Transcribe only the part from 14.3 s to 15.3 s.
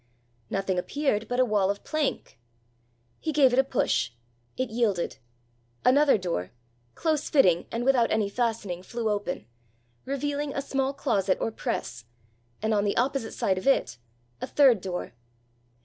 a third door.